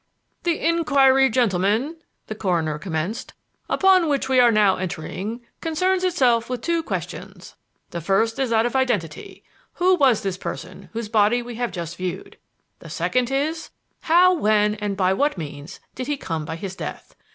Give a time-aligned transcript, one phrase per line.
[0.45, 3.35] "The inquiry, gentlemen," the coroner commenced,
[3.69, 7.53] "upon which we are now entering concerns itself with two questions.
[7.91, 9.43] The first is that of identity:
[9.73, 12.37] who was this person whose body we have just viewed?
[12.79, 13.69] The second is:
[14.01, 17.13] How, when, and by what means did he come by his death?